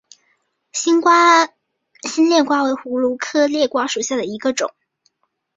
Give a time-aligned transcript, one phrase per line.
[0.71, 4.73] 新裂瓜为葫芦科裂瓜属下的一个种。